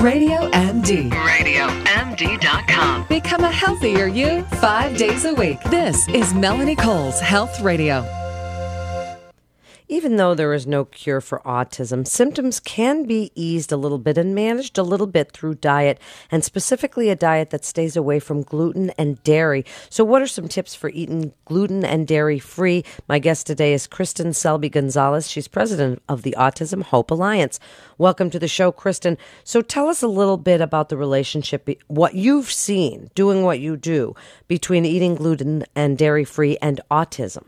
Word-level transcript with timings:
Radio 0.00 0.50
MD. 0.52 1.10
RadioMD.com. 1.10 3.06
Become 3.08 3.44
a 3.44 3.50
healthier 3.52 4.06
you 4.06 4.42
five 4.44 4.96
days 4.96 5.26
a 5.26 5.34
week. 5.34 5.60
This 5.64 6.08
is 6.08 6.32
Melanie 6.32 6.74
Cole's 6.74 7.20
Health 7.20 7.60
Radio. 7.60 8.19
Even 9.92 10.18
though 10.18 10.36
there 10.36 10.54
is 10.54 10.68
no 10.68 10.84
cure 10.84 11.20
for 11.20 11.40
autism, 11.40 12.06
symptoms 12.06 12.60
can 12.60 13.06
be 13.06 13.32
eased 13.34 13.72
a 13.72 13.76
little 13.76 13.98
bit 13.98 14.16
and 14.16 14.36
managed 14.36 14.78
a 14.78 14.84
little 14.84 15.08
bit 15.08 15.32
through 15.32 15.56
diet, 15.56 15.98
and 16.30 16.44
specifically 16.44 17.10
a 17.10 17.16
diet 17.16 17.50
that 17.50 17.64
stays 17.64 17.96
away 17.96 18.20
from 18.20 18.44
gluten 18.44 18.90
and 18.90 19.20
dairy. 19.24 19.64
So, 19.88 20.04
what 20.04 20.22
are 20.22 20.28
some 20.28 20.46
tips 20.46 20.76
for 20.76 20.90
eating 20.90 21.32
gluten 21.44 21.84
and 21.84 22.06
dairy 22.06 22.38
free? 22.38 22.84
My 23.08 23.18
guest 23.18 23.48
today 23.48 23.72
is 23.72 23.88
Kristen 23.88 24.32
Selby 24.32 24.68
Gonzalez. 24.68 25.28
She's 25.28 25.48
president 25.48 26.00
of 26.08 26.22
the 26.22 26.36
Autism 26.38 26.84
Hope 26.84 27.10
Alliance. 27.10 27.58
Welcome 27.98 28.30
to 28.30 28.38
the 28.38 28.46
show, 28.46 28.70
Kristen. 28.70 29.18
So, 29.42 29.60
tell 29.60 29.88
us 29.88 30.04
a 30.04 30.06
little 30.06 30.36
bit 30.36 30.60
about 30.60 30.90
the 30.90 30.96
relationship, 30.96 31.68
what 31.88 32.14
you've 32.14 32.52
seen 32.52 33.10
doing 33.16 33.42
what 33.42 33.58
you 33.58 33.76
do 33.76 34.14
between 34.46 34.84
eating 34.84 35.16
gluten 35.16 35.64
and 35.74 35.98
dairy 35.98 36.24
free 36.24 36.56
and 36.62 36.80
autism. 36.92 37.42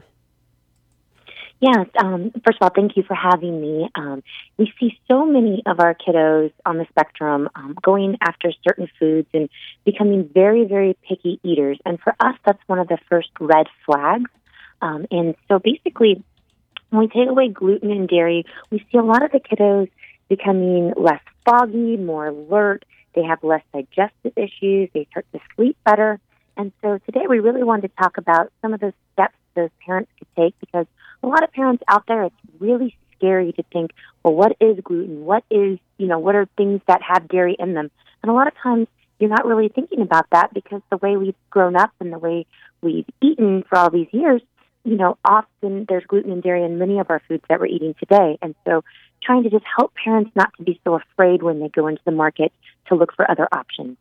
Yes. 1.62 1.86
Um, 1.96 2.32
first 2.44 2.58
of 2.60 2.62
all, 2.62 2.70
thank 2.74 2.96
you 2.96 3.04
for 3.04 3.14
having 3.14 3.60
me. 3.60 3.88
Um, 3.94 4.24
we 4.58 4.72
see 4.80 4.98
so 5.08 5.24
many 5.24 5.62
of 5.64 5.78
our 5.78 5.94
kiddos 5.94 6.50
on 6.66 6.76
the 6.76 6.86
spectrum 6.90 7.48
um, 7.54 7.76
going 7.80 8.18
after 8.20 8.50
certain 8.66 8.88
foods 8.98 9.28
and 9.32 9.48
becoming 9.84 10.28
very, 10.34 10.64
very 10.64 10.96
picky 11.08 11.38
eaters. 11.44 11.78
And 11.86 12.00
for 12.00 12.16
us, 12.18 12.34
that's 12.44 12.58
one 12.66 12.80
of 12.80 12.88
the 12.88 12.98
first 13.08 13.28
red 13.38 13.68
flags. 13.86 14.28
Um, 14.80 15.06
and 15.12 15.36
so 15.46 15.60
basically, 15.60 16.24
when 16.90 16.98
we 16.98 17.06
take 17.06 17.28
away 17.28 17.46
gluten 17.46 17.92
and 17.92 18.08
dairy, 18.08 18.44
we 18.72 18.84
see 18.90 18.98
a 18.98 19.04
lot 19.04 19.22
of 19.22 19.30
the 19.30 19.38
kiddos 19.38 19.88
becoming 20.28 20.92
less 20.96 21.22
foggy, 21.44 21.96
more 21.96 22.26
alert. 22.26 22.84
They 23.14 23.22
have 23.22 23.44
less 23.44 23.62
digestive 23.72 24.32
issues. 24.34 24.90
They 24.92 25.06
start 25.12 25.26
to 25.32 25.38
sleep 25.54 25.76
better. 25.84 26.18
And 26.56 26.72
so 26.82 26.98
today 27.06 27.26
we 27.28 27.38
really 27.38 27.62
wanted 27.62 27.82
to 27.82 28.02
talk 28.02 28.18
about 28.18 28.50
some 28.62 28.74
of 28.74 28.80
those 28.80 28.94
steps 29.12 29.36
those 29.54 29.70
parents 29.84 30.10
could 30.18 30.28
take 30.36 30.54
because 30.60 30.86
a 31.22 31.26
lot 31.26 31.44
of 31.44 31.52
parents 31.52 31.82
out 31.88 32.04
there, 32.06 32.24
it's 32.24 32.36
really 32.58 32.96
scary 33.16 33.52
to 33.52 33.62
think, 33.72 33.92
well, 34.22 34.34
what 34.34 34.56
is 34.60 34.78
gluten? 34.82 35.24
What 35.24 35.44
is, 35.50 35.78
you 35.98 36.06
know, 36.06 36.18
what 36.18 36.34
are 36.34 36.46
things 36.56 36.80
that 36.88 37.00
have 37.02 37.28
dairy 37.28 37.56
in 37.58 37.74
them? 37.74 37.90
And 38.22 38.30
a 38.30 38.34
lot 38.34 38.48
of 38.48 38.54
times 38.62 38.88
you're 39.18 39.30
not 39.30 39.46
really 39.46 39.68
thinking 39.68 40.00
about 40.00 40.26
that 40.32 40.52
because 40.52 40.82
the 40.90 40.96
way 40.96 41.16
we've 41.16 41.36
grown 41.50 41.76
up 41.76 41.92
and 42.00 42.12
the 42.12 42.18
way 42.18 42.46
we've 42.80 43.06
eaten 43.20 43.62
for 43.68 43.78
all 43.78 43.90
these 43.90 44.08
years, 44.10 44.42
you 44.84 44.96
know, 44.96 45.16
often 45.24 45.86
there's 45.88 46.04
gluten 46.06 46.32
and 46.32 46.42
dairy 46.42 46.64
in 46.64 46.78
many 46.78 46.98
of 46.98 47.08
our 47.08 47.22
foods 47.28 47.44
that 47.48 47.60
we're 47.60 47.66
eating 47.66 47.94
today. 48.00 48.36
And 48.42 48.56
so 48.64 48.82
trying 49.22 49.44
to 49.44 49.50
just 49.50 49.64
help 49.76 49.92
parents 49.94 50.32
not 50.34 50.52
to 50.56 50.64
be 50.64 50.80
so 50.82 50.94
afraid 50.94 51.42
when 51.42 51.60
they 51.60 51.68
go 51.68 51.86
into 51.86 52.02
the 52.04 52.10
market 52.10 52.52
to 52.88 52.96
look 52.96 53.14
for 53.14 53.30
other 53.30 53.46
options. 53.52 53.96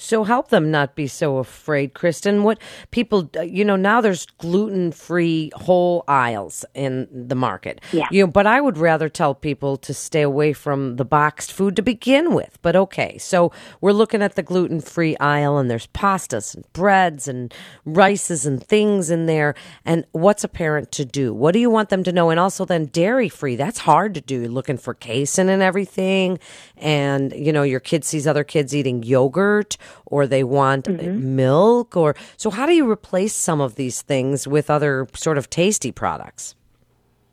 So 0.00 0.24
help 0.24 0.48
them 0.48 0.70
not 0.70 0.94
be 0.94 1.06
so 1.06 1.36
afraid, 1.36 1.92
Kristen. 1.92 2.42
What 2.42 2.58
people, 2.90 3.30
uh, 3.36 3.42
you 3.42 3.66
know, 3.66 3.76
now 3.76 4.00
there's 4.00 4.24
gluten 4.38 4.92
free 4.92 5.52
whole 5.54 6.04
aisles 6.08 6.64
in 6.74 7.06
the 7.12 7.34
market. 7.34 7.82
Yeah. 7.92 8.08
You 8.10 8.22
know, 8.22 8.26
but 8.26 8.46
I 8.46 8.62
would 8.62 8.78
rather 8.78 9.10
tell 9.10 9.34
people 9.34 9.76
to 9.76 9.92
stay 9.92 10.22
away 10.22 10.54
from 10.54 10.96
the 10.96 11.04
boxed 11.04 11.52
food 11.52 11.76
to 11.76 11.82
begin 11.82 12.32
with. 12.32 12.58
But 12.62 12.76
okay, 12.76 13.18
so 13.18 13.52
we're 13.82 13.92
looking 13.92 14.22
at 14.22 14.36
the 14.36 14.42
gluten 14.42 14.80
free 14.80 15.18
aisle, 15.18 15.58
and 15.58 15.70
there's 15.70 15.86
pastas 15.88 16.54
and 16.54 16.64
breads 16.72 17.28
and 17.28 17.52
rices 17.84 18.46
and 18.46 18.64
things 18.64 19.10
in 19.10 19.26
there. 19.26 19.54
And 19.84 20.06
what's 20.12 20.44
a 20.44 20.48
parent 20.48 20.92
to 20.92 21.04
do? 21.04 21.34
What 21.34 21.52
do 21.52 21.58
you 21.58 21.68
want 21.68 21.90
them 21.90 22.04
to 22.04 22.12
know? 22.12 22.30
And 22.30 22.40
also 22.40 22.64
then 22.64 22.86
dairy 22.86 23.28
free. 23.28 23.54
That's 23.54 23.80
hard 23.80 24.14
to 24.14 24.22
do. 24.22 24.40
You're 24.40 24.48
looking 24.48 24.78
for 24.78 24.94
casein 24.94 25.50
and 25.50 25.62
everything, 25.62 26.38
and 26.78 27.34
you 27.34 27.52
know 27.52 27.64
your 27.64 27.80
kid 27.80 28.02
sees 28.02 28.26
other 28.26 28.44
kids 28.44 28.74
eating 28.74 29.02
yogurt 29.02 29.76
or 30.06 30.26
they 30.26 30.44
want 30.44 30.86
mm-hmm. 30.86 31.36
milk 31.36 31.96
or 31.96 32.14
so 32.36 32.50
how 32.50 32.66
do 32.66 32.72
you 32.72 32.90
replace 32.90 33.34
some 33.34 33.60
of 33.60 33.74
these 33.74 34.02
things 34.02 34.46
with 34.46 34.70
other 34.70 35.08
sort 35.14 35.38
of 35.38 35.50
tasty 35.50 35.92
products? 35.92 36.54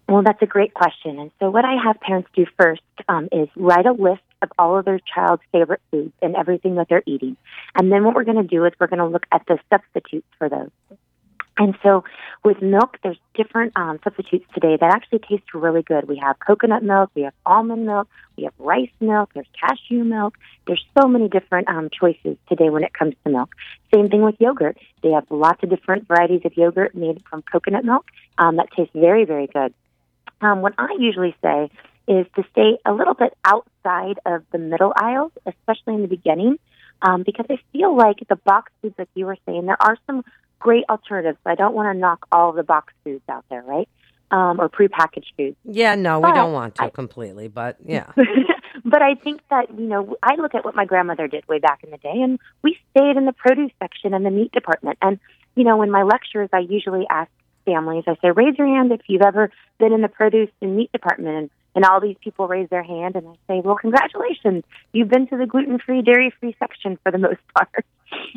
Well 0.08 0.24
that's 0.24 0.42
a 0.42 0.48
great 0.48 0.74
question. 0.74 1.20
And 1.20 1.32
so 1.40 1.50
what 1.50 1.66
i 1.66 1.76
have 1.84 2.00
parents 2.00 2.30
do 2.36 2.46
first 2.60 2.82
um, 3.08 3.28
is 3.32 3.48
write 3.56 3.86
a 3.86 3.92
list 3.92 4.22
of 4.42 4.52
all 4.60 4.78
of 4.78 4.86
their 4.86 5.00
child's 5.00 5.42
favorite 5.52 5.82
foods 5.92 6.14
and 6.22 6.36
everything 6.36 6.76
that 6.76 6.88
they're 6.90 7.04
eating. 7.06 7.38
And 7.76 7.92
then 7.92 8.04
what 8.04 8.16
we're 8.16 8.24
going 8.24 8.38
to 8.38 8.44
do 8.44 8.66
is 8.66 8.74
we're 8.80 8.88
going 8.88 9.00
to 9.00 9.08
look 9.08 9.26
at 9.32 9.44
the 9.48 9.58
substitutes 9.70 10.28
for 10.38 10.50
those 10.50 10.70
and 11.58 11.76
so 11.82 12.04
with 12.44 12.62
milk, 12.62 12.98
there's 13.04 13.18
different 13.34 13.74
um, 13.76 14.00
substitutes 14.04 14.46
today 14.54 14.78
that 14.80 14.94
actually 14.94 15.20
taste 15.20 15.54
really 15.54 15.82
good. 15.82 16.08
We 16.08 16.18
have 16.18 16.38
coconut 16.40 16.84
milk, 16.84 17.10
we 17.16 17.24
have 17.24 17.34
almond 17.46 17.86
milk, 17.86 18.08
we 18.38 18.44
have 18.44 18.54
rice 18.60 18.92
milk, 19.00 19.32
there's 19.34 19.48
cashew 19.60 20.04
milk. 20.04 20.36
There's 20.68 20.84
so 21.00 21.08
many 21.08 21.30
different 21.30 21.68
um, 21.68 21.90
choices 21.90 22.38
today 22.48 22.70
when 22.70 22.84
it 22.84 22.94
comes 22.94 23.16
to 23.26 23.32
milk. 23.32 23.50
Same 23.94 24.10
thing 24.10 24.22
with 24.22 24.36
yogurt. 24.40 24.78
They 25.02 25.12
have 25.12 25.26
lots 25.30 25.64
of 25.64 25.70
different 25.70 26.08
varieties 26.08 26.42
of 26.46 26.56
yogurt 26.56 26.94
made 26.96 27.24
from 27.30 27.42
coconut 27.42 27.86
milk 27.86 28.06
um, 28.38 28.58
that 28.58 28.72
taste 28.76 28.92
very, 28.94 29.26
very 29.26 29.48
good. 29.48 29.74
Um, 30.42 30.62
what 30.62 30.74
I 30.78 30.90
usually 31.00 31.36
say 31.42 31.72
is 32.08 32.28
to 32.36 32.44
stay 32.52 32.78
a 32.86 32.94
little 32.94 33.16
bit 33.16 33.36
outside 33.44 34.20
of 34.26 34.44
the 34.52 34.60
middle 34.60 34.94
aisles, 34.96 35.32
especially 35.46 35.96
in 35.96 36.02
the 36.04 36.08
beginning, 36.08 36.58
um, 37.02 37.24
because 37.24 37.46
I 37.50 37.58
feel 37.74 37.96
like 37.96 38.18
the 38.30 38.36
box 38.36 38.72
foods, 38.82 38.96
like 38.98 39.10
you 39.14 39.26
were 39.26 39.38
saying, 39.46 39.66
there 39.66 39.82
are 39.82 39.98
some 40.06 40.24
great 40.60 40.86
alternatives. 40.90 41.38
I 41.46 41.56
don't 41.56 41.74
want 41.74 41.94
to 41.94 42.00
knock 42.00 42.26
all 42.32 42.52
the 42.52 42.64
box 42.64 42.94
foods 43.04 43.24
out 43.30 43.46
there, 43.50 43.62
right? 43.62 43.88
Um, 44.30 44.60
or 44.60 44.68
prepackaged 44.68 45.34
foods. 45.38 45.56
Yeah, 45.64 45.96
no, 45.96 46.20
but 46.20 46.32
we 46.32 46.36
don't 46.36 46.52
want 46.52 46.76
to 46.76 46.84
I, 46.84 46.90
completely, 46.90 47.48
but 47.48 47.78
yeah. 47.86 48.12
but 48.86 49.02
I 49.02 49.16
think 49.16 49.42
that, 49.50 49.68
you 49.78 49.86
know, 49.86 50.18
I 50.22 50.36
look 50.36 50.54
at 50.54 50.66
what 50.66 50.76
my 50.76 50.86
grandmother 50.86 51.28
did 51.28 51.48
way 51.48 51.60
back 51.60 51.84
in 51.84 51.92
the 51.92 51.98
day, 51.98 52.22
and 52.22 52.38
we 52.62 52.78
stayed 52.92 53.16
in 53.16 53.26
the 53.26 53.32
produce 53.32 53.72
section 53.80 54.14
and 54.14 54.26
the 54.26 54.32
meat 54.32 54.52
department. 54.52 54.98
And, 55.02 55.20
you 55.56 55.64
know, 55.64 55.82
in 55.82 55.92
my 55.92 56.04
lectures, 56.04 56.50
I 56.52 56.60
usually 56.60 57.06
ask 57.10 57.32
families, 57.68 58.06
I 58.08 58.16
say, 58.22 58.32
raise 58.32 58.58
your 58.58 58.68
hand 58.68 58.92
if 58.92 59.02
you've 59.08 59.22
ever 59.22 59.52
been 59.78 59.94
in 59.94 60.02
the 60.02 60.08
produce 60.08 60.50
and 60.62 60.76
meat 60.78 60.92
department. 60.92 61.38
And 61.38 61.50
and 61.78 61.86
all 61.86 62.02
these 62.02 62.16
people 62.24 62.48
raise 62.48 62.68
their 62.70 62.82
hand, 62.82 63.16
and 63.16 63.28
I 63.28 63.34
say, 63.48 63.62
Well, 63.64 63.76
congratulations. 63.76 64.64
You've 64.94 65.10
been 65.10 65.28
to 65.28 65.38
the 65.38 65.46
gluten 65.46 65.78
free, 65.78 66.02
dairy 66.02 66.34
free 66.40 66.56
section 66.58 66.98
for 67.04 67.12
the 67.12 67.20
most 67.20 67.40
part. 67.56 67.86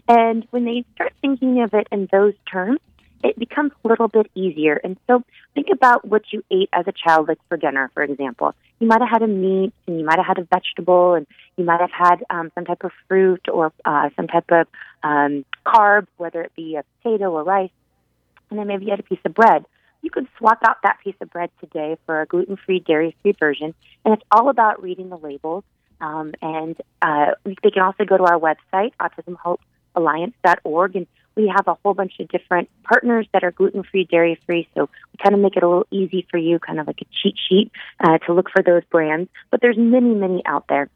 And 0.06 0.46
when 0.50 0.66
they 0.66 0.84
start 0.94 1.14
thinking 1.22 1.62
of 1.62 1.72
it 1.72 1.88
in 1.90 2.06
those 2.12 2.34
terms, 2.52 2.80
it 3.24 3.38
becomes 3.38 3.72
a 3.82 3.88
little 3.88 4.08
bit 4.08 4.30
easier. 4.34 4.78
And 4.84 4.98
so 5.06 5.22
think 5.54 5.68
about 5.72 6.06
what 6.06 6.24
you 6.32 6.44
ate 6.50 6.68
as 6.74 6.86
a 6.86 6.92
child, 6.92 7.28
like 7.28 7.38
for 7.48 7.56
dinner, 7.56 7.90
for 7.94 8.02
example. 8.02 8.54
You 8.78 8.86
might 8.86 9.00
have 9.00 9.08
had 9.10 9.22
a 9.22 9.26
meat 9.26 9.72
and 9.86 9.98
you 9.98 10.04
might 10.04 10.18
have 10.18 10.26
had 10.26 10.38
a 10.38 10.44
vegetable 10.44 11.14
and 11.14 11.26
you 11.56 11.64
might 11.64 11.80
have 11.80 11.92
had 11.92 12.24
um, 12.28 12.50
some 12.54 12.66
type 12.66 12.84
of 12.84 12.92
fruit 13.08 13.48
or 13.48 13.72
uh, 13.86 14.10
some 14.16 14.26
type 14.26 14.50
of 14.50 14.66
um, 15.02 15.46
carb, 15.66 16.06
whether 16.18 16.42
it 16.42 16.52
be 16.56 16.76
a 16.76 16.84
potato 17.02 17.30
or 17.30 17.42
rice. 17.42 17.70
And 18.50 18.58
then 18.58 18.66
maybe 18.66 18.86
you 18.86 18.90
had 18.90 19.00
a 19.00 19.04
piece 19.04 19.20
of 19.24 19.34
bread 19.34 19.64
you 20.02 20.10
could 20.10 20.26
swap 20.38 20.58
out 20.66 20.78
that 20.82 20.98
piece 21.02 21.14
of 21.20 21.30
bread 21.30 21.50
today 21.60 21.96
for 22.06 22.20
a 22.20 22.26
gluten 22.26 22.56
free, 22.56 22.80
dairy 22.80 23.16
free 23.22 23.34
version. 23.38 23.74
And 24.04 24.14
it's 24.14 24.22
all 24.30 24.48
about 24.48 24.82
reading 24.82 25.10
the 25.10 25.16
labels. 25.16 25.64
Um, 26.00 26.32
and 26.40 26.76
uh, 27.02 27.32
they 27.44 27.70
can 27.70 27.82
also 27.82 28.04
go 28.04 28.16
to 28.16 28.24
our 28.24 28.38
website, 28.38 28.92
autismhopealliance.org, 29.00 30.96
and 30.96 31.06
we 31.36 31.52
have 31.54 31.68
a 31.68 31.74
whole 31.82 31.92
bunch 31.92 32.14
of 32.20 32.28
different 32.28 32.70
partners 32.84 33.28
that 33.32 33.44
are 33.44 33.50
gluten 33.50 33.82
free, 33.82 34.04
dairy 34.04 34.40
free. 34.46 34.66
So 34.74 34.88
we 35.12 35.18
kind 35.22 35.34
of 35.34 35.40
make 35.40 35.56
it 35.56 35.62
a 35.62 35.68
little 35.68 35.86
easy 35.90 36.26
for 36.30 36.38
you, 36.38 36.58
kind 36.58 36.80
of 36.80 36.86
like 36.86 37.02
a 37.02 37.06
cheat 37.22 37.36
sheet 37.48 37.70
uh, 38.02 38.16
to 38.18 38.32
look 38.32 38.48
for 38.50 38.62
those 38.62 38.82
brands. 38.90 39.28
But 39.50 39.60
there's 39.60 39.76
many, 39.76 40.14
many 40.14 40.42
out 40.46 40.64
there. 40.68 40.88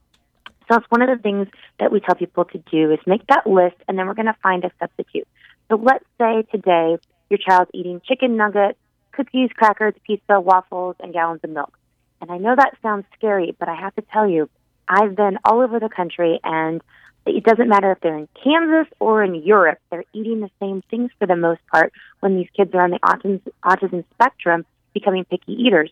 So 0.70 0.78
it's 0.78 0.86
one 0.88 1.02
of 1.02 1.14
the 1.14 1.22
things 1.22 1.48
that 1.78 1.92
we 1.92 2.00
tell 2.00 2.14
people 2.14 2.46
to 2.46 2.58
do 2.70 2.90
is 2.90 2.98
make 3.06 3.26
that 3.26 3.46
list, 3.46 3.76
and 3.86 3.98
then 3.98 4.06
we're 4.06 4.14
going 4.14 4.26
to 4.26 4.36
find 4.42 4.64
a 4.64 4.70
substitute. 4.80 5.28
So 5.68 5.76
let's 5.76 6.04
say 6.18 6.44
today 6.50 6.96
your 7.34 7.38
child's 7.38 7.70
eating 7.74 8.00
chicken 8.06 8.36
nuggets 8.36 8.78
cookies, 9.16 9.50
crackers, 9.54 9.94
pizza, 10.06 10.40
waffles, 10.40 10.96
and 11.00 11.12
gallons 11.12 11.40
of 11.44 11.50
milk. 11.50 11.76
And 12.20 12.30
I 12.30 12.38
know 12.38 12.54
that 12.56 12.76
sounds 12.82 13.04
scary, 13.16 13.54
but 13.58 13.68
I 13.68 13.74
have 13.74 13.94
to 13.96 14.02
tell 14.12 14.28
you, 14.28 14.48
I've 14.88 15.16
been 15.16 15.38
all 15.44 15.60
over 15.60 15.80
the 15.80 15.88
country 15.88 16.40
and 16.42 16.82
it 17.26 17.44
doesn't 17.44 17.68
matter 17.68 17.92
if 17.92 18.00
they're 18.00 18.18
in 18.18 18.28
Kansas 18.42 18.92
or 19.00 19.24
in 19.24 19.34
Europe, 19.34 19.78
they're 19.90 20.04
eating 20.12 20.40
the 20.40 20.50
same 20.60 20.82
things 20.90 21.10
for 21.18 21.26
the 21.26 21.36
most 21.36 21.60
part 21.72 21.92
when 22.20 22.36
these 22.36 22.48
kids 22.56 22.74
are 22.74 22.82
on 22.82 22.90
the 22.90 22.98
autism, 22.98 23.40
autism 23.64 24.04
spectrum 24.12 24.66
becoming 24.92 25.24
picky 25.24 25.52
eaters. 25.52 25.90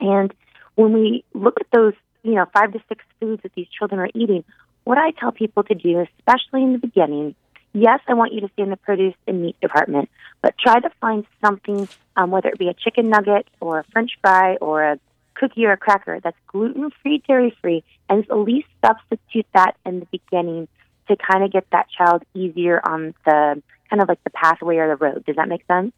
And 0.00 0.32
when 0.74 0.92
we 0.92 1.24
look 1.32 1.60
at 1.60 1.66
those, 1.72 1.94
you 2.22 2.34
know, 2.34 2.46
five 2.52 2.72
to 2.72 2.80
six 2.88 3.04
foods 3.20 3.42
that 3.42 3.52
these 3.54 3.68
children 3.68 4.00
are 4.00 4.10
eating, 4.14 4.42
what 4.84 4.98
I 4.98 5.12
tell 5.12 5.32
people 5.32 5.62
to 5.64 5.74
do, 5.74 6.04
especially 6.18 6.62
in 6.62 6.72
the 6.72 6.78
beginning, 6.78 7.34
yes, 7.72 8.00
I 8.06 8.14
want 8.14 8.32
you 8.32 8.40
to 8.40 8.48
stay 8.54 8.62
in 8.62 8.70
the 8.70 8.76
produce 8.76 9.14
and 9.26 9.42
meat 9.42 9.60
department, 9.60 10.08
but 10.42 10.56
try 10.58 10.80
to 10.80 10.90
find 11.00 11.26
something, 11.44 11.88
um, 12.16 12.30
whether 12.30 12.48
it 12.48 12.58
be 12.58 12.68
a 12.68 12.74
chicken 12.74 13.08
nugget 13.08 13.46
or 13.60 13.80
a 13.80 13.84
french 13.84 14.12
fry 14.20 14.56
or 14.56 14.82
a 14.82 14.98
cookie 15.34 15.66
or 15.66 15.72
a 15.72 15.76
cracker 15.76 16.20
that's 16.22 16.36
gluten 16.48 16.90
free, 17.02 17.22
dairy 17.26 17.56
free, 17.60 17.84
and 18.08 18.24
at 18.28 18.36
least 18.38 18.68
substitute 18.84 19.46
that 19.54 19.76
in 19.86 20.00
the 20.00 20.06
beginning 20.06 20.68
to 21.08 21.16
kind 21.16 21.44
of 21.44 21.52
get 21.52 21.66
that 21.72 21.88
child 21.90 22.22
easier 22.34 22.80
on 22.84 23.14
the 23.24 23.62
kind 23.88 24.02
of 24.02 24.08
like 24.08 24.22
the 24.24 24.30
pathway 24.30 24.76
or 24.76 24.88
the 24.88 24.96
road. 24.96 25.24
Does 25.24 25.36
that 25.36 25.48
make 25.48 25.64
sense? 25.66 25.92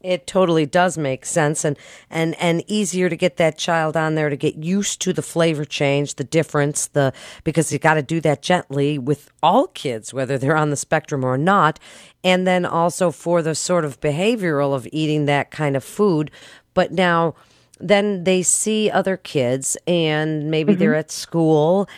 It 0.00 0.26
totally 0.26 0.66
does 0.66 0.96
make 0.96 1.24
sense 1.24 1.64
and, 1.64 1.76
and 2.08 2.34
and 2.40 2.62
easier 2.66 3.08
to 3.08 3.16
get 3.16 3.36
that 3.38 3.58
child 3.58 3.96
on 3.96 4.14
there 4.14 4.30
to 4.30 4.36
get 4.36 4.56
used 4.56 5.00
to 5.02 5.12
the 5.12 5.22
flavor 5.22 5.64
change, 5.64 6.14
the 6.14 6.24
difference, 6.24 6.86
the 6.86 7.12
because 7.44 7.72
you 7.72 7.78
got 7.78 7.94
to 7.94 8.02
do 8.02 8.20
that 8.20 8.42
gently 8.42 8.98
with 8.98 9.30
all 9.42 9.66
kids 9.68 10.14
whether 10.14 10.38
they're 10.38 10.56
on 10.56 10.70
the 10.70 10.76
spectrum 10.76 11.24
or 11.24 11.36
not. 11.36 11.80
And 12.22 12.46
then 12.46 12.64
also 12.64 13.10
for 13.10 13.42
the 13.42 13.54
sort 13.54 13.84
of 13.84 14.00
behavioral 14.00 14.74
of 14.74 14.86
eating 14.92 15.26
that 15.26 15.50
kind 15.50 15.76
of 15.76 15.84
food. 15.84 16.30
But 16.74 16.92
now 16.92 17.34
then 17.80 18.24
they 18.24 18.42
see 18.42 18.90
other 18.90 19.16
kids 19.16 19.76
and 19.86 20.50
maybe 20.50 20.74
they're 20.74 20.92
mm-hmm. 20.92 20.98
at 20.98 21.10
school 21.10 21.88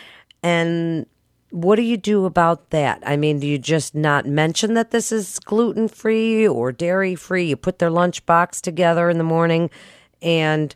and 0.43 1.05
what 1.51 1.75
do 1.75 1.81
you 1.81 1.97
do 1.97 2.25
about 2.25 2.69
that? 2.71 3.03
I 3.05 3.17
mean, 3.17 3.39
do 3.39 3.47
you 3.47 3.57
just 3.57 3.93
not 3.93 4.25
mention 4.25 4.73
that 4.73 4.91
this 4.91 5.11
is 5.11 5.37
gluten 5.39 5.87
free 5.87 6.47
or 6.47 6.71
dairy 6.71 7.15
free? 7.15 7.49
You 7.49 7.55
put 7.55 7.79
their 7.79 7.89
lunchbox 7.89 8.61
together 8.61 9.09
in 9.09 9.17
the 9.17 9.23
morning 9.23 9.69
and 10.21 10.73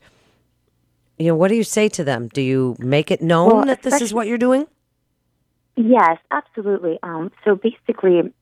you 1.17 1.27
know, 1.27 1.35
what 1.35 1.47
do 1.47 1.55
you 1.55 1.63
say 1.63 1.87
to 1.89 2.03
them? 2.03 2.27
Do 2.27 2.41
you 2.41 2.75
make 2.77 3.09
it 3.09 3.21
known 3.21 3.55
Well, 3.55 3.65
that 3.65 3.83
this 3.83 4.01
is 4.01 4.13
what 4.13 4.27
you're 4.27 4.37
doing? 4.37 4.67
Yes, 5.77 6.17
absolutely. 6.29 6.99
Um, 7.03 7.31
so 7.43 7.55
basically, 7.55 8.33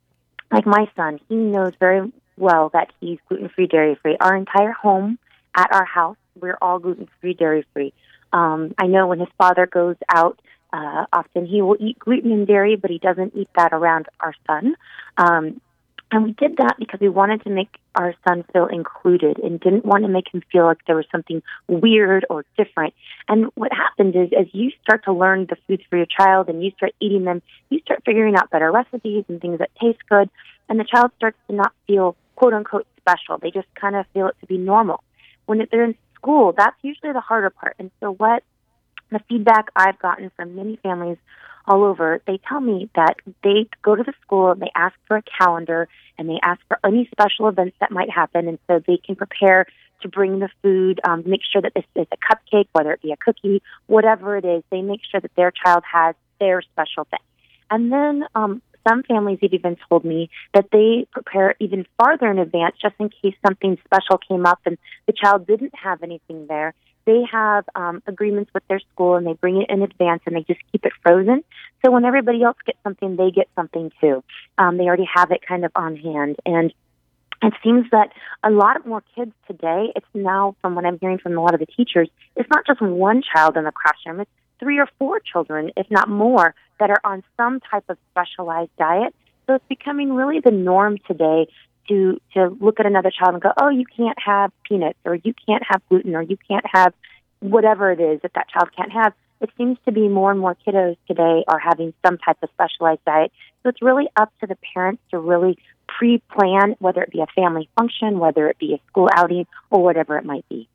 like 0.51 0.65
my 0.65 0.89
son, 0.95 1.19
he 1.29 1.35
knows 1.35 1.73
very 1.79 2.11
well 2.37 2.69
that 2.73 2.91
he's 2.99 3.19
gluten 3.27 3.49
free, 3.49 3.67
dairy 3.67 3.95
free. 4.01 4.17
Our 4.19 4.35
entire 4.35 4.71
home 4.71 5.19
at 5.55 5.71
our 5.71 5.85
house, 5.85 6.17
we're 6.39 6.57
all 6.61 6.79
gluten 6.79 7.07
free, 7.21 7.33
dairy 7.33 7.65
free. 7.73 7.93
Um, 8.31 8.73
I 8.79 8.87
know 8.87 9.07
when 9.07 9.19
his 9.19 9.29
father 9.37 9.67
goes 9.67 9.95
out, 10.09 10.39
uh, 10.73 11.05
often 11.13 11.45
he 11.45 11.61
will 11.61 11.77
eat 11.79 11.99
gluten 11.99 12.31
and 12.31 12.47
dairy, 12.47 12.75
but 12.75 12.89
he 12.89 12.97
doesn't 12.97 13.35
eat 13.35 13.47
that 13.55 13.73
around 13.73 14.07
our 14.19 14.33
son. 14.47 14.75
Um, 15.17 15.61
and 16.11 16.23
we 16.23 16.31
did 16.33 16.57
that 16.57 16.75
because 16.77 16.99
we 16.99 17.09
wanted 17.09 17.43
to 17.43 17.49
make 17.49 17.79
our 17.95 18.13
son 18.27 18.43
feel 18.53 18.67
included 18.67 19.39
and 19.39 19.59
didn't 19.59 19.85
want 19.85 20.03
to 20.03 20.09
make 20.09 20.31
him 20.31 20.43
feel 20.51 20.65
like 20.65 20.77
there 20.85 20.95
was 20.95 21.05
something 21.11 21.41
weird 21.67 22.25
or 22.29 22.45
different. 22.57 22.93
And 23.27 23.47
what 23.55 23.71
happens 23.73 24.15
is, 24.15 24.29
as 24.37 24.47
you 24.51 24.71
start 24.83 25.05
to 25.05 25.13
learn 25.13 25.47
the 25.49 25.57
foods 25.67 25.83
for 25.89 25.97
your 25.97 26.05
child 26.05 26.49
and 26.49 26.63
you 26.63 26.71
start 26.77 26.93
eating 26.99 27.23
them, 27.23 27.41
you 27.69 27.79
start 27.79 28.03
figuring 28.05 28.35
out 28.35 28.51
better 28.51 28.71
recipes 28.71 29.25
and 29.27 29.41
things 29.41 29.59
that 29.59 29.71
taste 29.81 29.99
good. 30.07 30.29
And 30.69 30.79
the 30.79 30.85
child 30.85 31.11
starts 31.17 31.37
to 31.49 31.55
not 31.55 31.71
feel 31.87 32.15
quote 32.35 32.53
unquote 32.53 32.87
special. 32.99 33.37
They 33.37 33.51
just 33.51 33.67
kind 33.73 33.95
of 33.95 34.05
feel 34.13 34.27
it 34.27 34.35
to 34.41 34.47
be 34.47 34.57
normal. 34.57 35.03
When 35.45 35.65
they're 35.71 35.83
in 35.83 35.95
school, 36.15 36.53
that's 36.55 36.77
usually 36.83 37.13
the 37.13 37.21
harder 37.21 37.49
part. 37.49 37.75
And 37.79 37.91
so, 37.99 38.13
what 38.13 38.43
the 39.13 39.21
feedback 39.29 39.69
I've 39.75 39.99
gotten 39.99 40.31
from 40.35 40.55
many 40.55 40.77
families 40.77 41.17
all 41.65 41.83
over, 41.83 42.21
they 42.27 42.39
tell 42.49 42.59
me 42.59 42.89
that 42.95 43.15
they 43.43 43.67
go 43.81 43.95
to 43.95 44.03
the 44.03 44.13
school 44.21 44.51
and 44.51 44.61
they 44.61 44.71
ask 44.75 44.95
for 45.07 45.17
a 45.17 45.23
calendar 45.37 45.87
and 46.17 46.29
they 46.29 46.39
ask 46.43 46.59
for 46.67 46.77
any 46.85 47.09
special 47.11 47.47
events 47.47 47.75
that 47.79 47.91
might 47.91 48.09
happen, 48.09 48.47
and 48.47 48.59
so 48.67 48.81
they 48.85 48.97
can 48.97 49.15
prepare 49.15 49.65
to 50.01 50.07
bring 50.09 50.39
the 50.39 50.49
food, 50.61 50.99
um, 51.07 51.23
make 51.25 51.41
sure 51.49 51.61
that 51.61 51.73
this 51.73 51.85
is 51.95 52.07
a 52.11 52.17
cupcake, 52.17 52.67
whether 52.73 52.91
it 52.91 53.01
be 53.01 53.11
a 53.11 53.17
cookie, 53.17 53.61
whatever 53.87 54.37
it 54.37 54.45
is, 54.45 54.63
they 54.69 54.81
make 54.81 55.01
sure 55.09 55.21
that 55.21 55.31
their 55.35 55.51
child 55.51 55.83
has 55.91 56.13
their 56.39 56.61
special 56.61 57.05
thing. 57.05 57.19
And 57.71 57.91
then 57.91 58.25
um, 58.35 58.61
some 58.87 59.03
families 59.03 59.39
have 59.41 59.53
even 59.53 59.77
told 59.89 60.03
me 60.03 60.29
that 60.53 60.67
they 60.71 61.07
prepare 61.11 61.55
even 61.59 61.85
farther 61.97 62.29
in 62.29 62.37
advance 62.37 62.75
just 62.81 62.95
in 62.99 63.09
case 63.09 63.35
something 63.45 63.77
special 63.85 64.17
came 64.17 64.45
up 64.45 64.59
and 64.65 64.77
the 65.07 65.13
child 65.13 65.47
didn't 65.47 65.73
have 65.75 66.03
anything 66.03 66.47
there. 66.47 66.73
They 67.05 67.23
have 67.31 67.65
um, 67.75 68.01
agreements 68.07 68.51
with 68.53 68.63
their 68.67 68.79
school 68.91 69.15
and 69.15 69.27
they 69.27 69.33
bring 69.33 69.61
it 69.61 69.69
in 69.69 69.81
advance 69.81 70.21
and 70.25 70.35
they 70.35 70.43
just 70.43 70.61
keep 70.71 70.85
it 70.85 70.93
frozen. 71.01 71.43
So 71.83 71.91
when 71.91 72.05
everybody 72.05 72.43
else 72.43 72.57
gets 72.65 72.77
something, 72.83 73.15
they 73.15 73.31
get 73.31 73.49
something 73.55 73.91
too. 73.99 74.23
Um, 74.57 74.77
they 74.77 74.85
already 74.85 75.07
have 75.13 75.31
it 75.31 75.41
kind 75.45 75.65
of 75.65 75.71
on 75.75 75.97
hand. 75.97 76.37
And 76.45 76.73
it 77.41 77.53
seems 77.61 77.85
that 77.91 78.13
a 78.41 78.49
lot 78.49 78.87
more 78.87 79.03
kids 79.15 79.33
today, 79.47 79.91
it's 79.95 80.05
now 80.13 80.55
from 80.61 80.75
what 80.75 80.85
I'm 80.85 80.97
hearing 80.99 81.17
from 81.17 81.37
a 81.37 81.41
lot 81.41 81.53
of 81.53 81.59
the 81.59 81.65
teachers, 81.65 82.09
it's 82.37 82.49
not 82.49 82.65
just 82.65 82.81
one 82.81 83.21
child 83.21 83.57
in 83.57 83.65
the 83.65 83.73
classroom, 83.73 84.21
it's 84.21 84.31
three 84.59 84.79
or 84.79 84.87
four 84.97 85.19
children, 85.19 85.71
if 85.75 85.89
not 85.91 86.07
more, 86.07 86.55
that 86.79 86.89
are 86.89 87.01
on 87.03 87.21
some 87.35 87.59
type 87.59 87.83
of 87.89 87.97
specialized 88.11 88.71
diet. 88.77 89.13
So 89.45 89.55
it's 89.55 89.65
becoming 89.67 90.13
really 90.13 90.39
the 90.39 90.51
norm 90.51 90.97
today 91.05 91.47
to 91.87 92.19
to 92.33 92.55
look 92.59 92.79
at 92.79 92.85
another 92.85 93.11
child 93.11 93.33
and 93.33 93.41
go, 93.41 93.51
"Oh, 93.57 93.69
you 93.69 93.85
can't 93.85 94.17
have 94.19 94.51
peanuts 94.67 94.99
or 95.05 95.15
you 95.15 95.33
can't 95.45 95.63
have 95.67 95.81
gluten 95.89 96.15
or 96.15 96.21
you 96.21 96.37
can't 96.47 96.65
have 96.73 96.93
whatever 97.39 97.91
it 97.91 97.99
is 97.99 98.21
that 98.21 98.33
that 98.35 98.49
child 98.49 98.69
can't 98.75 98.91
have." 98.91 99.13
It 99.41 99.49
seems 99.57 99.77
to 99.85 99.91
be 99.91 100.07
more 100.07 100.31
and 100.31 100.39
more 100.39 100.55
kiddos 100.65 100.97
today 101.07 101.43
are 101.47 101.59
having 101.59 101.93
some 102.05 102.17
type 102.17 102.37
of 102.41 102.49
specialized 102.53 103.03
diet. 103.05 103.31
So 103.61 103.69
it's 103.69 103.81
really 103.81 104.07
up 104.15 104.31
to 104.39 104.47
the 104.47 104.57
parents 104.73 105.01
to 105.11 105.19
really 105.19 105.57
pre-plan 105.87 106.75
whether 106.79 107.01
it 107.01 107.11
be 107.11 107.19
a 107.19 107.27
family 107.27 107.69
function, 107.77 108.19
whether 108.19 108.47
it 108.47 108.57
be 108.57 108.73
a 108.73 108.79
school 108.87 109.09
outing 109.13 109.45
or 109.69 109.83
whatever 109.83 110.17
it 110.17 110.23
might 110.23 110.47
be. 110.47 110.69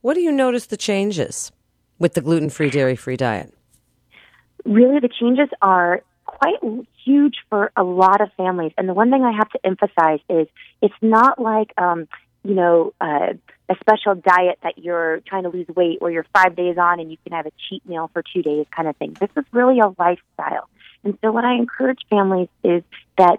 What 0.00 0.14
do 0.14 0.20
you 0.20 0.32
notice 0.32 0.66
the 0.66 0.76
changes 0.76 1.52
with 1.98 2.14
the 2.14 2.20
gluten 2.20 2.50
free, 2.50 2.68
dairy 2.68 2.96
free 2.96 3.16
diet? 3.16 3.54
really 4.64 5.00
the 5.00 5.08
changes 5.08 5.48
are 5.62 6.02
quite 6.44 6.86
huge 7.04 7.36
for 7.48 7.72
a 7.76 7.82
lot 7.82 8.20
of 8.20 8.30
families. 8.36 8.72
And 8.76 8.88
the 8.88 8.94
one 8.94 9.10
thing 9.10 9.22
I 9.22 9.32
have 9.32 9.48
to 9.50 9.58
emphasize 9.64 10.20
is 10.28 10.46
it's 10.82 10.94
not 11.00 11.40
like, 11.40 11.72
um, 11.78 12.08
you 12.42 12.54
know, 12.54 12.92
uh, 13.00 13.34
a 13.68 13.74
special 13.80 14.14
diet 14.14 14.58
that 14.62 14.78
you're 14.78 15.20
trying 15.26 15.44
to 15.44 15.48
lose 15.48 15.68
weight 15.68 15.98
or 16.00 16.10
you're 16.10 16.26
five 16.34 16.54
days 16.54 16.76
on 16.78 17.00
and 17.00 17.10
you 17.10 17.16
can 17.24 17.32
have 17.32 17.46
a 17.46 17.52
cheat 17.68 17.86
meal 17.88 18.10
for 18.12 18.22
two 18.22 18.42
days 18.42 18.66
kind 18.70 18.88
of 18.88 18.96
thing. 18.96 19.16
This 19.18 19.30
is 19.36 19.44
really 19.52 19.80
a 19.80 19.88
lifestyle. 19.98 20.68
And 21.02 21.18
so 21.22 21.32
what 21.32 21.44
I 21.44 21.54
encourage 21.54 22.00
families 22.10 22.48
is 22.62 22.82
that 23.16 23.38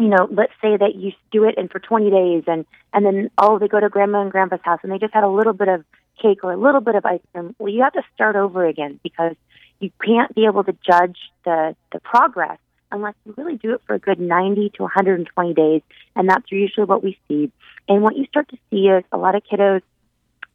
you 0.00 0.06
know, 0.06 0.28
let's 0.30 0.52
say 0.62 0.76
that 0.76 0.94
you 0.94 1.10
do 1.32 1.42
it 1.42 1.56
and 1.58 1.68
for 1.68 1.80
20 1.80 2.08
days 2.08 2.44
and, 2.46 2.64
and 2.94 3.04
then, 3.04 3.30
oh, 3.36 3.58
they 3.58 3.66
go 3.66 3.80
to 3.80 3.88
grandma 3.88 4.22
and 4.22 4.30
grandpa's 4.30 4.60
house 4.62 4.78
and 4.84 4.92
they 4.92 4.98
just 4.98 5.12
had 5.12 5.24
a 5.24 5.28
little 5.28 5.52
bit 5.52 5.66
of 5.66 5.84
cake 6.22 6.44
or 6.44 6.52
a 6.52 6.56
little 6.56 6.80
bit 6.80 6.94
of 6.94 7.04
ice 7.04 7.20
cream. 7.32 7.56
Well, 7.58 7.72
you 7.72 7.82
have 7.82 7.94
to 7.94 8.02
start 8.14 8.36
over 8.36 8.64
again 8.64 9.00
because 9.02 9.34
you 9.80 9.90
can't 10.04 10.34
be 10.34 10.44
able 10.44 10.64
to 10.64 10.76
judge 10.84 11.18
the, 11.44 11.76
the 11.92 12.00
progress 12.00 12.58
unless 12.90 13.14
you 13.24 13.34
really 13.36 13.56
do 13.56 13.74
it 13.74 13.82
for 13.86 13.94
a 13.94 13.98
good 13.98 14.18
90 14.18 14.70
to 14.76 14.82
120 14.82 15.54
days. 15.54 15.82
And 16.16 16.28
that's 16.28 16.50
usually 16.50 16.86
what 16.86 17.02
we 17.02 17.18
see. 17.28 17.52
And 17.88 18.02
what 18.02 18.16
you 18.16 18.24
start 18.26 18.48
to 18.50 18.58
see 18.70 18.88
is 18.88 19.04
a 19.12 19.18
lot 19.18 19.34
of 19.34 19.42
kiddos, 19.44 19.82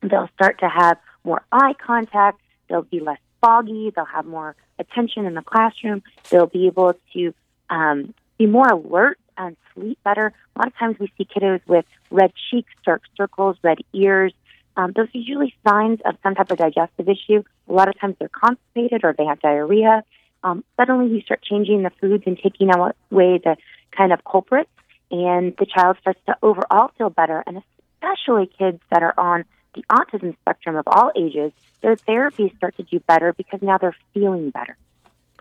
they'll 0.01 0.29
start 0.35 0.59
to 0.59 0.69
have 0.69 0.97
more 1.23 1.41
eye 1.51 1.73
contact. 1.73 2.41
They'll 2.69 2.81
be 2.81 2.99
less 2.99 3.19
foggy. 3.41 3.91
They'll 3.95 4.05
have 4.05 4.25
more 4.25 4.55
attention 4.79 5.25
in 5.25 5.33
the 5.35 5.41
classroom. 5.41 6.03
They'll 6.29 6.47
be 6.47 6.67
able 6.67 6.93
to 7.13 7.33
um, 7.69 8.13
be 8.37 8.45
more 8.45 8.67
alert 8.67 9.19
and 9.37 9.55
sleep 9.73 9.99
better. 10.03 10.33
A 10.55 10.59
lot 10.59 10.67
of 10.67 10.75
times 10.77 10.97
we 10.99 11.11
see 11.17 11.25
kiddos 11.25 11.61
with 11.67 11.85
red 12.11 12.33
cheeks, 12.49 12.71
dark 12.85 13.03
circles, 13.15 13.57
red 13.63 13.79
ears. 13.93 14.33
Um, 14.75 14.91
those 14.95 15.07
are 15.13 15.17
usually 15.17 15.53
signs 15.67 15.99
of 16.05 16.15
some 16.23 16.35
type 16.35 16.49
of 16.51 16.57
digestive 16.57 17.07
issue. 17.07 17.43
A 17.69 17.73
lot 17.73 17.87
of 17.87 17.99
times 17.99 18.15
they're 18.19 18.29
constipated 18.29 19.03
or 19.03 19.13
they 19.17 19.25
have 19.25 19.39
diarrhea. 19.39 20.03
Um, 20.43 20.63
suddenly 20.77 21.13
you 21.13 21.21
start 21.21 21.41
changing 21.41 21.83
the 21.83 21.91
foods 22.01 22.23
and 22.25 22.37
taking 22.37 22.69
away 22.73 23.39
the 23.43 23.55
kind 23.91 24.11
of 24.11 24.23
culprits, 24.23 24.69
and 25.11 25.55
the 25.57 25.65
child 25.65 25.97
starts 26.01 26.19
to 26.25 26.35
overall 26.41 26.91
feel 26.97 27.09
better. 27.09 27.43
And 27.45 27.61
especially 28.01 28.47
kids 28.47 28.81
that 28.89 29.03
are 29.03 29.13
on 29.17 29.45
the 29.75 29.83
autism 29.89 30.35
spectrum 30.41 30.75
of 30.75 30.87
all 30.87 31.11
ages, 31.15 31.51
their 31.81 31.95
therapies 31.95 32.55
start 32.57 32.75
to 32.77 32.83
do 32.83 32.99
better 32.99 33.33
because 33.33 33.61
now 33.61 33.77
they're 33.77 33.95
feeling 34.13 34.49
better. 34.49 34.77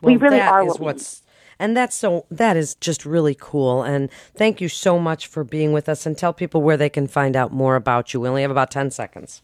we 0.03 0.17
really 0.17 0.39
that 0.39 0.53
are 0.53 0.63
is 0.63 0.69
what 0.69 0.81
we 0.81 0.85
what's 0.87 1.23
and 1.63 1.77
that's 1.77 1.97
so 1.97 2.27
that 2.31 2.57
is 2.57 2.75
just 2.75 3.07
really 3.07 3.37
cool 3.39 3.83
and 3.83 4.11
thank 4.35 4.61
you 4.61 4.69
so 4.69 4.99
much 4.99 5.29
for 5.29 5.45
being 5.45 5.73
with 5.73 5.89
us 5.89 6.05
and 6.05 6.19
tell 6.19 6.33
people 6.33 6.61
where 6.61 6.77
they 6.77 6.91
can 6.91 7.07
find 7.07 7.37
out 7.37 7.53
more 7.53 7.77
about 7.77 8.13
you 8.13 8.21
we 8.21 8.29
only 8.29 8.43
have 8.43 8.51
about 8.51 8.71
10 8.71 8.91
seconds 8.91 9.41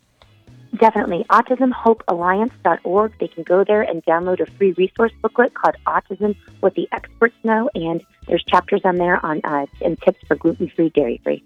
Definitely. 0.76 1.24
AutismHopeAlliance.org. 1.30 3.12
They 3.18 3.28
can 3.28 3.42
go 3.42 3.64
there 3.64 3.80
and 3.80 4.04
download 4.04 4.40
a 4.40 4.46
free 4.58 4.72
resource 4.72 5.12
booklet 5.22 5.54
called 5.54 5.76
Autism 5.86 6.36
What 6.60 6.74
the 6.74 6.86
Experts 6.92 7.34
Know. 7.42 7.70
And 7.74 8.04
there's 8.26 8.44
chapters 8.44 8.82
on 8.84 8.96
there 8.96 9.24
on 9.24 9.40
uh, 9.44 9.64
and 9.80 9.98
tips 10.02 10.20
for 10.28 10.36
gluten 10.36 10.68
free, 10.68 10.90
dairy 10.90 11.22
free. 11.24 11.42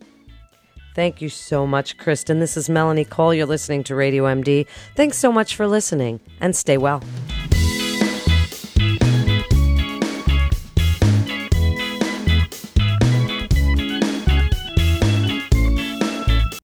thank 0.97 1.23
you 1.23 1.29
so 1.29 1.67
much 1.67 1.97
kristen 1.97 2.41
this 2.41 2.57
is 2.57 2.69
melanie 2.69 3.05
cole 3.05 3.33
you're 3.33 3.47
listening 3.47 3.83
to 3.83 3.95
radio 3.95 4.25
md 4.25 4.67
thanks 4.95 5.17
so 5.17 5.33
much 5.33 5.57
for 5.57 5.67
listening 5.67 6.21
and 6.41 6.55
stay 6.55 6.76
well 6.76 7.00